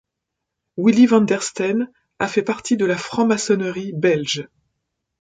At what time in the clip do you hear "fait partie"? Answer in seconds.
2.27-2.75